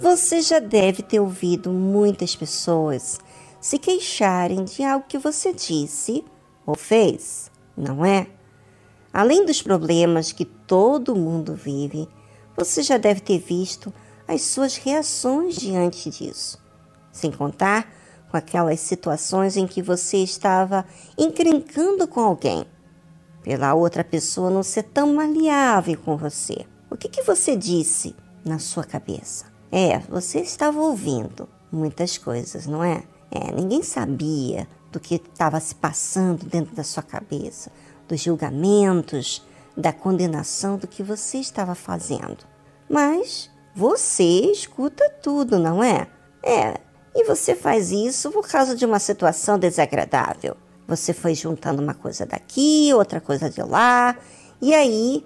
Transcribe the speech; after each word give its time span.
Você 0.00 0.40
já 0.40 0.60
deve 0.60 1.02
ter 1.02 1.18
ouvido 1.18 1.72
muitas 1.72 2.36
pessoas 2.36 3.18
se 3.60 3.80
queixarem 3.80 4.64
de 4.64 4.84
algo 4.84 5.04
que 5.08 5.18
você 5.18 5.52
disse 5.52 6.24
ou 6.64 6.76
fez, 6.76 7.50
não 7.76 8.04
é? 8.04 8.28
Além 9.12 9.44
dos 9.44 9.60
problemas 9.60 10.30
que 10.30 10.44
todo 10.44 11.16
mundo 11.16 11.52
vive, 11.52 12.08
você 12.56 12.80
já 12.80 12.96
deve 12.96 13.20
ter 13.20 13.40
visto 13.40 13.92
as 14.28 14.42
suas 14.42 14.76
reações 14.76 15.56
diante 15.56 16.08
disso, 16.10 16.62
sem 17.10 17.32
contar 17.32 17.92
com 18.30 18.36
aquelas 18.36 18.78
situações 18.78 19.56
em 19.56 19.66
que 19.66 19.82
você 19.82 20.18
estava 20.18 20.84
encrencando 21.18 22.06
com 22.06 22.20
alguém, 22.20 22.64
pela 23.42 23.74
outra 23.74 24.04
pessoa 24.04 24.48
não 24.48 24.62
ser 24.62 24.84
tão 24.84 25.14
maleável 25.14 25.98
com 26.04 26.16
você. 26.16 26.66
O 26.88 26.96
que, 26.96 27.08
que 27.08 27.22
você 27.22 27.56
disse 27.56 28.14
na 28.44 28.60
sua 28.60 28.84
cabeça? 28.84 29.57
É, 29.70 29.98
você 30.08 30.40
estava 30.40 30.80
ouvindo 30.80 31.48
muitas 31.70 32.16
coisas, 32.16 32.66
não 32.66 32.82
é? 32.82 33.02
É, 33.30 33.52
ninguém 33.52 33.82
sabia 33.82 34.66
do 34.90 34.98
que 34.98 35.16
estava 35.16 35.60
se 35.60 35.74
passando 35.74 36.46
dentro 36.46 36.74
da 36.74 36.82
sua 36.82 37.02
cabeça, 37.02 37.70
dos 38.08 38.20
julgamentos, 38.20 39.46
da 39.76 39.92
condenação 39.92 40.76
do 40.76 40.86
que 40.86 41.02
você 41.02 41.38
estava 41.38 41.74
fazendo. 41.74 42.38
Mas 42.88 43.50
você 43.74 44.50
escuta 44.50 45.08
tudo, 45.22 45.58
não 45.58 45.84
é? 45.84 46.08
É, 46.42 46.80
e 47.14 47.24
você 47.24 47.54
faz 47.54 47.90
isso 47.90 48.30
por 48.30 48.48
causa 48.48 48.74
de 48.74 48.84
uma 48.86 48.98
situação 48.98 49.58
desagradável. 49.58 50.56
Você 50.86 51.12
foi 51.12 51.34
juntando 51.34 51.82
uma 51.82 51.94
coisa 51.94 52.24
daqui, 52.24 52.90
outra 52.94 53.20
coisa 53.20 53.50
de 53.50 53.62
lá, 53.62 54.16
e 54.60 54.74
aí 54.74 55.24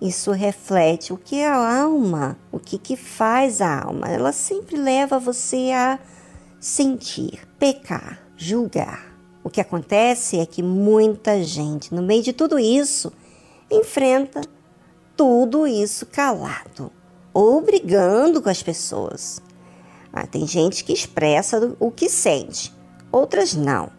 isso 0.00 0.30
reflete 0.30 1.12
o 1.12 1.16
que 1.16 1.36
é 1.36 1.48
a 1.48 1.82
alma, 1.82 2.38
o 2.52 2.58
que, 2.58 2.78
que 2.78 2.96
faz 2.96 3.60
a 3.60 3.82
alma. 3.82 4.08
Ela 4.08 4.32
sempre 4.32 4.76
leva 4.76 5.18
você 5.18 5.70
a 5.72 5.98
sentir, 6.60 7.46
pecar, 7.58 8.20
julgar. 8.36 9.12
O 9.42 9.50
que 9.50 9.60
acontece 9.60 10.38
é 10.38 10.46
que 10.46 10.62
muita 10.62 11.42
gente, 11.42 11.94
no 11.94 12.02
meio 12.02 12.22
de 12.22 12.32
tudo 12.32 12.58
isso, 12.58 13.12
enfrenta 13.70 14.40
tudo 15.16 15.66
isso 15.66 16.06
calado 16.06 16.92
ou 17.34 17.60
brigando 17.60 18.40
com 18.40 18.48
as 18.48 18.62
pessoas. 18.62 19.42
Ah, 20.12 20.26
tem 20.26 20.46
gente 20.46 20.84
que 20.84 20.92
expressa 20.92 21.74
o 21.80 21.90
que 21.90 22.08
sente, 22.08 22.72
outras 23.10 23.54
não. 23.54 23.97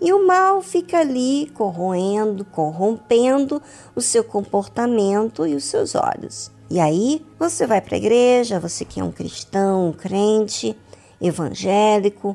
E 0.00 0.14
o 0.14 0.26
mal 0.26 0.62
fica 0.62 0.98
ali 0.98 1.50
corroendo, 1.52 2.42
corrompendo 2.46 3.60
o 3.94 4.00
seu 4.00 4.24
comportamento 4.24 5.46
e 5.46 5.54
os 5.54 5.64
seus 5.64 5.94
olhos. 5.94 6.50
E 6.70 6.80
aí 6.80 7.26
você 7.38 7.66
vai 7.66 7.82
para 7.82 7.96
a 7.96 7.98
igreja, 7.98 8.58
você 8.58 8.84
que 8.84 8.98
é 8.98 9.04
um 9.04 9.12
cristão, 9.12 9.88
um 9.88 9.92
crente, 9.92 10.74
evangélico, 11.20 12.34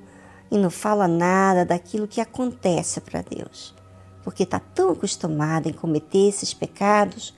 e 0.51 0.57
não 0.59 0.69
fala 0.69 1.07
nada 1.07 1.65
daquilo 1.65 2.07
que 2.07 2.21
acontece 2.21 3.01
para 3.01 3.23
Deus, 3.23 3.73
porque 4.23 4.43
está 4.43 4.59
tão 4.59 4.91
acostumado 4.91 5.67
em 5.67 5.73
cometer 5.73 6.29
esses 6.29 6.53
pecados 6.53 7.33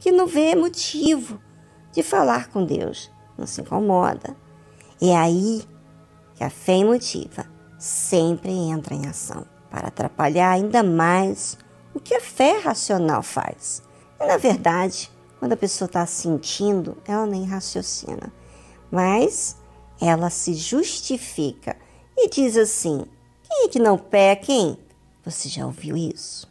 que 0.00 0.10
não 0.10 0.26
vê 0.26 0.56
motivo 0.56 1.40
de 1.92 2.02
falar 2.02 2.48
com 2.48 2.64
Deus, 2.64 3.10
não 3.36 3.46
se 3.46 3.60
incomoda. 3.60 4.36
É 5.00 5.16
aí 5.16 5.62
que 6.34 6.42
a 6.42 6.50
fé 6.50 6.78
emotiva 6.78 7.46
sempre 7.78 8.50
entra 8.50 8.92
em 8.92 9.06
ação 9.06 9.46
para 9.70 9.88
atrapalhar 9.88 10.50
ainda 10.50 10.82
mais 10.82 11.58
o 11.94 12.00
que 12.00 12.14
a 12.14 12.20
fé 12.20 12.58
racional 12.58 13.22
faz. 13.22 13.82
E, 14.20 14.26
na 14.26 14.36
verdade, 14.36 15.10
quando 15.38 15.52
a 15.52 15.56
pessoa 15.56 15.86
está 15.86 16.04
sentindo, 16.06 16.96
ela 17.06 17.26
nem 17.26 17.44
raciocina, 17.44 18.32
mas 18.90 19.56
ela 20.00 20.30
se 20.30 20.54
justifica 20.54 21.76
e 22.16 22.28
diz 22.28 22.56
assim: 22.56 23.04
quem 23.48 23.64
é 23.64 23.68
que 23.68 23.78
não 23.78 23.96
peca, 23.96 24.52
hein? 24.52 24.78
Você 25.24 25.48
já 25.48 25.64
ouviu 25.64 25.96
isso? 25.96 26.50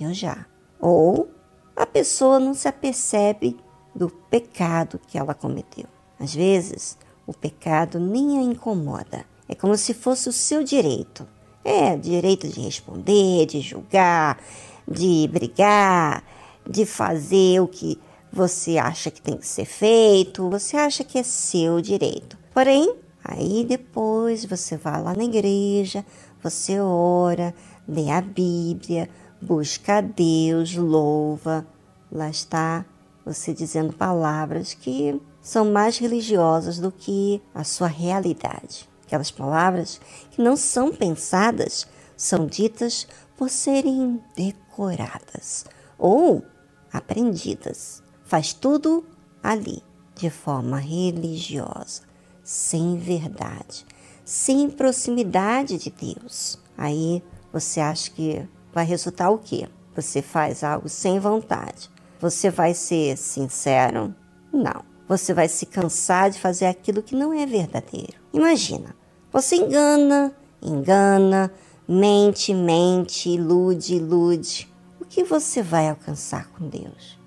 Eu 0.00 0.12
já. 0.12 0.46
Ou 0.80 1.28
a 1.76 1.86
pessoa 1.86 2.38
não 2.38 2.54
se 2.54 2.68
apercebe 2.68 3.56
do 3.94 4.08
pecado 4.08 5.00
que 5.06 5.18
ela 5.18 5.34
cometeu. 5.34 5.86
Às 6.18 6.34
vezes, 6.34 6.98
o 7.26 7.32
pecado 7.32 7.98
nem 7.98 8.38
a 8.38 8.42
incomoda. 8.42 9.24
É 9.48 9.54
como 9.54 9.76
se 9.76 9.92
fosse 9.92 10.28
o 10.28 10.32
seu 10.32 10.62
direito. 10.62 11.26
É, 11.64 11.96
direito 11.96 12.46
de 12.46 12.60
responder, 12.60 13.46
de 13.46 13.60
julgar, 13.60 14.38
de 14.86 15.26
brigar, 15.32 16.22
de 16.68 16.84
fazer 16.84 17.60
o 17.60 17.66
que 17.68 17.98
você 18.30 18.78
acha 18.78 19.10
que 19.10 19.22
tem 19.22 19.36
que 19.36 19.46
ser 19.46 19.64
feito, 19.64 20.50
você 20.50 20.76
acha 20.76 21.04
que 21.04 21.18
é 21.18 21.22
seu 21.22 21.80
direito. 21.80 22.36
Porém, 22.52 22.94
aí 23.24 23.64
depois 23.64 24.44
você 24.44 24.76
vai 24.76 25.00
lá 25.02 25.14
na 25.14 25.24
igreja, 25.24 26.04
você 26.42 26.78
ora, 26.80 27.54
lê 27.88 28.10
a 28.10 28.20
Bíblia, 28.20 29.08
busca 29.40 29.98
a 29.98 30.00
Deus, 30.00 30.74
louva. 30.74 31.66
Lá 32.12 32.28
está 32.28 32.84
você 33.24 33.54
dizendo 33.54 33.92
palavras 33.92 34.74
que 34.74 35.20
são 35.40 35.70
mais 35.72 35.98
religiosas 35.98 36.78
do 36.78 36.92
que 36.92 37.40
a 37.54 37.64
sua 37.64 37.88
realidade. 37.88 38.88
Aquelas 39.14 39.30
palavras 39.30 40.00
que 40.32 40.42
não 40.42 40.56
são 40.56 40.92
pensadas 40.92 41.86
são 42.16 42.46
ditas 42.46 43.06
por 43.36 43.48
serem 43.48 44.20
decoradas 44.34 45.64
ou 45.96 46.44
aprendidas. 46.92 48.02
Faz 48.24 48.52
tudo 48.52 49.06
ali, 49.40 49.84
de 50.16 50.28
forma 50.30 50.80
religiosa, 50.80 52.02
sem 52.42 52.98
verdade, 52.98 53.86
sem 54.24 54.68
proximidade 54.68 55.78
de 55.78 55.90
Deus. 55.90 56.58
Aí 56.76 57.22
você 57.52 57.78
acha 57.78 58.10
que 58.10 58.44
vai 58.72 58.84
resultar 58.84 59.30
o 59.30 59.38
quê? 59.38 59.68
Você 59.94 60.22
faz 60.22 60.64
algo 60.64 60.88
sem 60.88 61.20
vontade. 61.20 61.88
Você 62.18 62.50
vai 62.50 62.74
ser 62.74 63.16
sincero? 63.16 64.12
Não. 64.52 64.92
Você 65.06 65.34
vai 65.34 65.48
se 65.48 65.66
cansar 65.66 66.30
de 66.30 66.40
fazer 66.40 66.66
aquilo 66.66 67.02
que 67.02 67.14
não 67.14 67.32
é 67.32 67.44
verdadeiro. 67.44 68.14
Imagina, 68.32 68.96
você 69.34 69.56
engana, 69.56 70.32
engana, 70.62 71.52
mente, 71.88 72.54
mente, 72.54 73.28
ilude, 73.30 73.96
ilude. 73.96 74.72
O 75.00 75.04
que 75.04 75.24
você 75.24 75.60
vai 75.60 75.88
alcançar 75.88 76.48
com 76.52 76.68
Deus? 76.68 77.18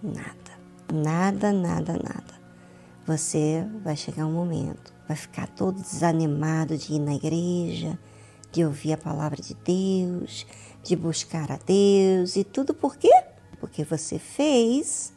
Nada. 0.00 0.28
Nada, 0.92 1.52
nada, 1.52 1.94
nada. 1.94 2.38
Você 3.04 3.66
vai 3.82 3.96
chegar 3.96 4.24
um 4.24 4.32
momento, 4.32 4.94
vai 5.08 5.16
ficar 5.16 5.48
todo 5.48 5.82
desanimado 5.82 6.78
de 6.78 6.92
ir 6.92 7.00
na 7.00 7.16
igreja, 7.16 7.98
de 8.52 8.64
ouvir 8.64 8.92
a 8.92 8.96
palavra 8.96 9.42
de 9.42 9.54
Deus, 9.54 10.46
de 10.84 10.94
buscar 10.94 11.50
a 11.50 11.58
Deus 11.66 12.36
e 12.36 12.44
tudo 12.44 12.72
por 12.72 12.96
quê? 12.96 13.10
Porque 13.58 13.82
você 13.82 14.16
fez 14.16 15.12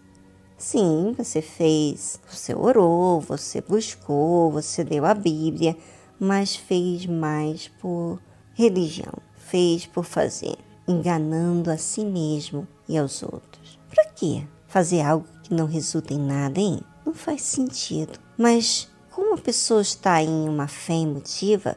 Sim, 0.57 1.15
você 1.17 1.41
fez, 1.41 2.19
você 2.29 2.53
orou, 2.53 3.19
você 3.19 3.61
buscou, 3.61 4.51
você 4.51 4.83
leu 4.83 5.07
a 5.07 5.13
Bíblia, 5.15 5.75
mas 6.21 6.55
fez 6.55 7.07
mais 7.07 7.67
por 7.67 8.21
religião, 8.53 9.13
fez 9.35 9.87
por 9.87 10.05
fazer, 10.05 10.55
enganando 10.87 11.71
a 11.71 11.77
si 11.79 12.05
mesmo 12.05 12.67
e 12.87 12.95
aos 12.95 13.23
outros. 13.23 13.79
Para 13.89 14.05
quê? 14.11 14.43
Fazer 14.67 15.01
algo 15.01 15.25
que 15.41 15.51
não 15.51 15.65
resulta 15.65 16.13
em 16.13 16.19
nada, 16.19 16.59
hein? 16.59 16.79
Não 17.03 17.15
faz 17.15 17.41
sentido. 17.41 18.19
Mas 18.37 18.87
como 19.09 19.33
a 19.33 19.37
pessoa 19.39 19.81
está 19.81 20.21
em 20.21 20.47
uma 20.47 20.67
fé 20.67 20.93
emotiva, 20.93 21.75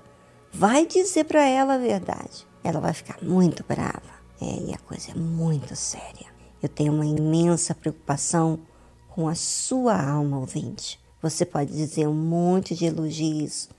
vai 0.53 0.87
dizer 0.87 1.25
para 1.25 1.43
ela 1.49 1.77
a 1.77 1.79
verdade. 1.79 2.47
Ela 2.63 2.81
vai 2.81 2.93
ficar 2.93 3.17
muito 3.23 3.65
brava. 3.67 4.15
É, 4.43 4.71
e 4.71 4.75
a 4.75 4.79
coisa 4.79 5.13
é 5.13 5.15
muito 5.15 5.75
séria. 5.75 6.27
Eu 6.63 6.69
tenho 6.69 6.93
uma 6.93 7.07
imensa 7.07 7.75
preocupação 7.75 8.61
com 9.09 9.27
a 9.27 9.35
sua 9.35 9.99
alma 9.99 10.39
ouvinte. 10.39 11.01
Você 11.23 11.47
pode 11.47 11.73
dizer 11.73 12.07
um 12.07 12.15
monte 12.15 12.75
de 12.75 12.85
elogios, 12.85 13.71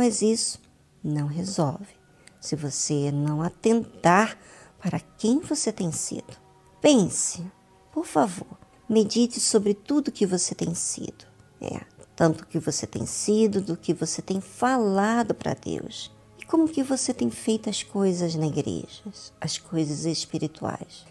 mas 0.00 0.22
isso 0.22 0.58
não 1.04 1.26
resolve 1.26 1.94
se 2.40 2.56
você 2.56 3.12
não 3.12 3.42
atentar 3.42 4.38
para 4.78 4.98
quem 4.98 5.40
você 5.40 5.70
tem 5.70 5.92
sido. 5.92 6.38
Pense, 6.80 7.44
por 7.92 8.06
favor, 8.06 8.56
medite 8.88 9.38
sobre 9.38 9.74
tudo 9.74 10.10
que 10.10 10.24
você 10.24 10.54
tem 10.54 10.74
sido. 10.74 11.26
É, 11.60 11.82
tanto 12.16 12.46
que 12.46 12.58
você 12.58 12.86
tem 12.86 13.04
sido, 13.04 13.60
do 13.60 13.76
que 13.76 13.92
você 13.92 14.22
tem 14.22 14.40
falado 14.40 15.34
para 15.34 15.52
Deus. 15.52 16.10
E 16.38 16.46
como 16.46 16.66
que 16.66 16.82
você 16.82 17.12
tem 17.12 17.28
feito 17.28 17.68
as 17.68 17.82
coisas 17.82 18.34
na 18.34 18.46
igreja, 18.46 19.02
as 19.38 19.58
coisas 19.58 20.06
espirituais. 20.06 21.04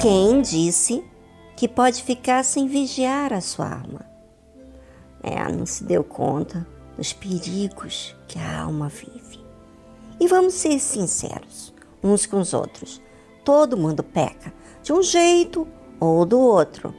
Quem 0.00 0.40
disse 0.40 1.09
que 1.60 1.68
pode 1.68 2.02
ficar 2.02 2.42
sem 2.42 2.66
vigiar 2.66 3.34
a 3.34 3.40
sua 3.42 3.70
alma. 3.70 4.06
É, 5.22 5.46
não 5.52 5.66
se 5.66 5.84
deu 5.84 6.02
conta 6.02 6.66
dos 6.96 7.12
perigos 7.12 8.16
que 8.26 8.38
a 8.38 8.62
alma 8.62 8.88
vive. 8.88 9.44
E 10.18 10.26
vamos 10.26 10.54
ser 10.54 10.78
sinceros 10.78 11.74
uns 12.02 12.24
com 12.24 12.40
os 12.40 12.54
outros. 12.54 13.02
Todo 13.44 13.76
mundo 13.76 14.02
peca, 14.02 14.54
de 14.82 14.90
um 14.90 15.02
jeito 15.02 15.68
ou 16.00 16.24
do 16.24 16.40
outro. 16.40 16.94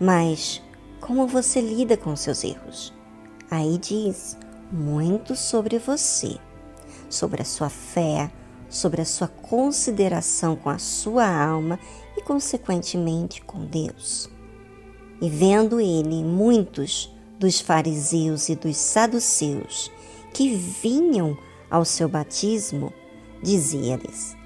Mas 0.00 0.60
como 1.00 1.28
você 1.28 1.60
lida 1.60 1.96
com 1.96 2.16
seus 2.16 2.42
erros? 2.42 2.92
Aí 3.48 3.78
diz 3.78 4.36
muito 4.72 5.36
sobre 5.36 5.78
você, 5.78 6.36
sobre 7.08 7.42
a 7.42 7.44
sua 7.44 7.68
fé, 7.68 8.28
sobre 8.70 9.02
a 9.02 9.04
sua 9.04 9.26
consideração 9.28 10.54
com 10.54 10.70
a 10.70 10.78
sua 10.78 11.26
alma 11.26 11.78
e, 12.16 12.22
consequentemente, 12.22 13.42
com 13.42 13.66
Deus. 13.66 14.30
E 15.20 15.28
vendo 15.28 15.80
ele 15.80 16.24
muitos 16.24 17.12
dos 17.38 17.60
fariseus 17.60 18.48
e 18.48 18.54
dos 18.54 18.76
saduceus 18.76 19.90
que 20.32 20.54
vinham 20.54 21.36
ao 21.68 21.84
seu 21.84 22.08
batismo, 22.08 22.92
dizia-lhes: 23.42 24.36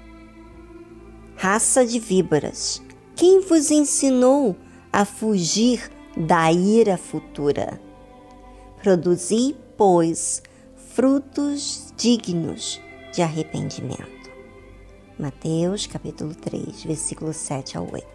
Raça 1.35 1.85
de 1.85 1.99
víboras, 1.99 2.81
quem 3.15 3.41
vos 3.41 3.69
ensinou 3.69 4.55
a 4.91 5.05
fugir 5.05 5.89
da 6.17 6.51
ira 6.51 6.97
futura? 6.97 7.79
Produzi, 8.81 9.55
pois, 9.77 10.41
frutos 10.93 11.93
dignos 11.97 12.81
de 13.15 13.21
arrependimento. 13.21 14.29
Mateus 15.17 15.87
capítulo 15.87 16.35
3, 16.35 16.83
versículo 16.83 17.31
7 17.31 17.77
ao 17.77 17.89
8. 17.89 18.05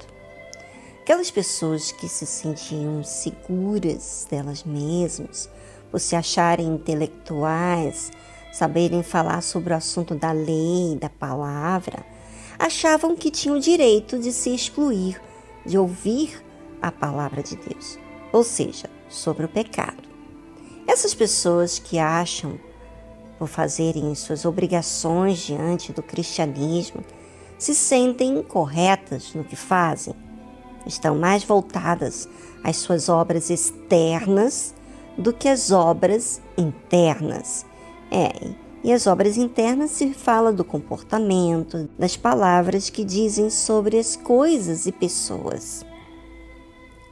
Aquelas 1.00 1.30
pessoas 1.30 1.90
que 1.90 2.06
se 2.06 2.26
sentiam 2.26 3.02
seguras 3.02 4.26
delas 4.30 4.62
mesmas, 4.62 5.48
por 5.90 6.00
se 6.00 6.14
acharem 6.14 6.66
intelectuais, 6.68 8.12
saberem 8.52 9.02
falar 9.02 9.40
sobre 9.40 9.72
o 9.72 9.76
assunto 9.76 10.14
da 10.14 10.32
lei, 10.32 10.98
da 11.00 11.08
palavra, 11.08 12.04
achavam 12.58 13.16
que 13.16 13.30
tinham 13.30 13.56
o 13.56 13.60
direito 13.60 14.18
de 14.18 14.30
se 14.30 14.54
excluir 14.54 15.18
de 15.64 15.78
ouvir 15.78 16.44
a 16.82 16.92
palavra 16.92 17.42
de 17.42 17.56
Deus, 17.56 17.98
ou 18.30 18.44
seja, 18.44 18.90
sobre 19.08 19.46
o 19.46 19.48
pecado. 19.48 20.02
Essas 20.86 21.14
pessoas 21.14 21.78
que 21.78 21.98
acham 21.98 22.60
por 23.40 23.48
fazerem 23.48 24.14
suas 24.14 24.44
obrigações 24.44 25.38
diante 25.38 25.94
do 25.94 26.02
cristianismo, 26.02 27.02
se 27.58 27.74
sentem 27.74 28.36
incorretas 28.36 29.32
no 29.32 29.42
que 29.42 29.56
fazem. 29.56 30.14
Estão 30.84 31.16
mais 31.16 31.42
voltadas 31.42 32.28
às 32.62 32.76
suas 32.76 33.08
obras 33.08 33.48
externas 33.48 34.74
do 35.16 35.32
que 35.32 35.48
às 35.48 35.70
obras 35.70 36.42
internas. 36.58 37.64
É, 38.10 38.50
e 38.84 38.92
as 38.92 39.06
obras 39.06 39.38
internas 39.38 39.92
se 39.92 40.12
fala 40.12 40.52
do 40.52 40.62
comportamento, 40.62 41.88
das 41.98 42.18
palavras 42.18 42.90
que 42.90 43.02
dizem 43.02 43.48
sobre 43.48 43.98
as 43.98 44.16
coisas 44.16 44.84
e 44.84 44.92
pessoas. 44.92 45.82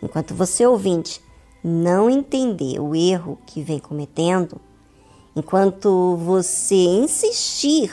Enquanto 0.03 0.35
você 0.35 0.67
ouvinte 0.67 1.23
não 1.65 2.11
entender 2.11 2.79
o 2.79 2.95
erro 2.95 3.39
que 3.47 3.63
vem 3.63 3.79
cometendo, 3.79 4.61
Enquanto 5.39 6.17
você 6.17 6.75
insistir 6.75 7.93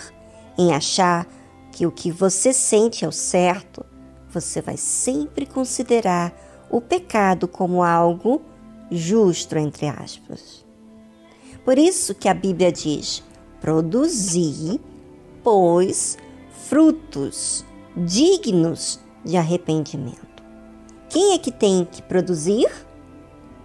em 0.58 0.74
achar 0.74 1.28
que 1.72 1.86
o 1.86 1.92
que 1.92 2.12
você 2.12 2.52
sente 2.52 3.06
é 3.06 3.08
o 3.08 3.12
certo, 3.12 3.86
você 4.32 4.64
vai 4.64 4.78
sempre 4.78 5.46
considerar 5.46 6.34
o 6.72 6.82
pecado 6.82 7.48
como 7.48 7.84
algo 7.84 8.42
justo, 8.90 9.56
entre 9.60 9.88
aspas. 9.88 10.66
Por 11.64 11.78
isso 11.78 12.16
que 12.16 12.28
a 12.28 12.34
Bíblia 12.34 12.72
diz: 12.72 13.24
produzir, 13.62 14.82
pois, 15.44 16.18
frutos 16.68 17.64
dignos 17.96 19.00
de 19.24 19.38
arrependimento. 19.38 20.44
Quem 21.10 21.34
é 21.34 21.38
que 21.38 21.52
tem 21.52 21.86
que 21.86 22.02
produzir? 22.02 22.72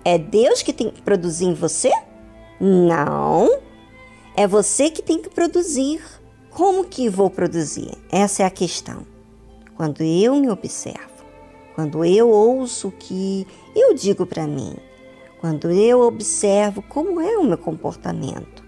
É 0.05 0.19
Deus 0.19 0.61
que 0.61 0.75
tem 0.75 0.91
que 0.91 1.01
produzir 1.01 1.47
em 1.47 1.55
você? 1.55 1.91
Não. 2.61 3.70
É 4.41 4.47
você 4.47 4.89
que 4.89 5.03
tem 5.03 5.21
que 5.21 5.29
produzir. 5.29 6.01
Como 6.49 6.87
que 6.87 7.11
vou 7.11 7.29
produzir? 7.29 7.91
Essa 8.11 8.43
é 8.43 8.47
a 8.47 8.51
questão. 8.51 9.07
Quando 9.77 10.01
eu 10.01 10.35
me 10.37 10.49
observo, 10.49 11.27
quando 11.75 12.03
eu 12.07 12.31
ouço 12.31 12.89
o 12.89 12.93
que 12.93 13.47
eu 13.77 13.93
digo 13.93 14.25
para 14.25 14.47
mim, 14.47 14.75
quando 15.43 15.71
eu 15.71 16.01
observo 16.01 16.81
como 16.81 17.21
é 17.21 17.37
o 17.37 17.45
meu 17.45 17.59
comportamento, 17.59 18.65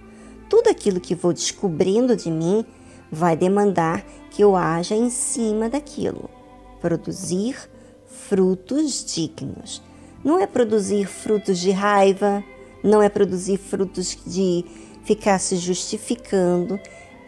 tudo 0.46 0.68
aquilo 0.68 1.00
que 1.00 1.14
vou 1.14 1.32
descobrindo 1.32 2.14
de 2.14 2.30
mim 2.30 2.66
vai 3.10 3.34
demandar 3.34 4.04
que 4.30 4.44
eu 4.44 4.54
haja 4.54 4.94
em 4.94 5.08
cima 5.08 5.70
daquilo. 5.70 6.28
Produzir 6.82 7.56
frutos 8.04 9.02
dignos. 9.06 9.82
Não 10.22 10.38
é 10.38 10.46
produzir 10.46 11.06
frutos 11.06 11.58
de 11.58 11.70
raiva, 11.70 12.44
não 12.84 13.02
é 13.02 13.08
produzir 13.08 13.56
frutos 13.56 14.18
de 14.26 14.66
ficar 15.04 15.38
se 15.38 15.56
justificando, 15.56 16.78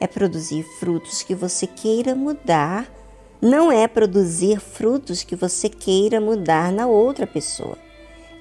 é 0.00 0.06
produzir 0.06 0.62
frutos 0.78 1.22
que 1.22 1.34
você 1.34 1.66
queira 1.66 2.14
mudar, 2.14 2.90
não 3.40 3.70
é 3.70 3.86
produzir 3.86 4.60
frutos 4.60 5.22
que 5.22 5.36
você 5.36 5.68
queira 5.68 6.20
mudar 6.20 6.72
na 6.72 6.86
outra 6.86 7.26
pessoa. 7.26 7.78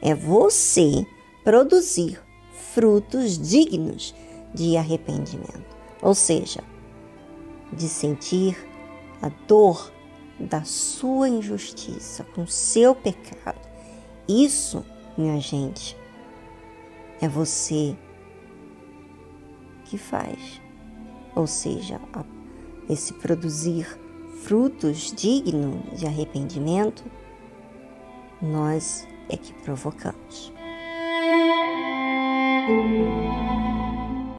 É 0.02 0.14
você 0.14 1.06
produzir 1.44 2.20
frutos 2.74 3.38
dignos 3.38 4.16
de 4.54 4.78
arrependimento, 4.78 5.76
ou 6.02 6.14
seja, 6.14 6.62
de 7.72 7.88
sentir 7.88 8.58
a 9.22 9.30
dor 9.48 9.92
da 10.40 10.64
sua 10.64 11.30
injustiça 11.30 12.24
com 12.36 12.46
seu 12.46 12.94
pecado. 12.94 13.60
Isso, 14.28 14.86
minha 15.18 15.40
gente, 15.40 15.98
é 17.22 17.28
você 17.28 17.96
que 19.94 19.98
faz. 20.00 20.60
Ou 21.36 21.46
seja, 21.46 22.02
esse 22.90 23.14
produzir 23.14 23.86
frutos 24.42 25.14
dignos 25.16 26.00
de 26.00 26.08
arrependimento, 26.08 27.04
nós 28.42 29.08
é 29.30 29.38
que 29.38 29.54
provocamos. 29.54 30.52